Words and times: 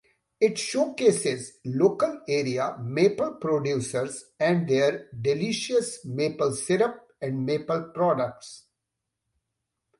It 0.39 0.57
showcases 0.57 1.59
local 1.63 2.21
area 2.27 2.75
maple 2.81 3.35
producers 3.35 4.31
and 4.39 4.67
their 4.67 5.11
delicious 5.13 6.03
maple 6.05 6.53
syrup 6.53 7.13
and 7.21 7.45
maple 7.45 7.83
products. 7.93 8.63